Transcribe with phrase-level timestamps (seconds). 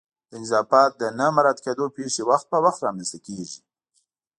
[0.29, 3.59] د نظافت د نه مراعت کېدو پیښې وخت په وخت رامنځته کیږي